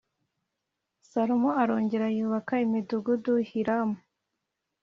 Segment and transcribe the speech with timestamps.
[1.09, 3.97] Salomo arongera yubaka imidugudu Hiramu